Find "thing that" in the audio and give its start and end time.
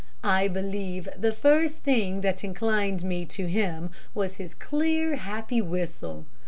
1.83-2.43